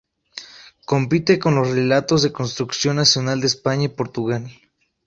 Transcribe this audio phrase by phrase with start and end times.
[0.87, 4.49] Compite con los relatos de construcción nacional de España y Portugal.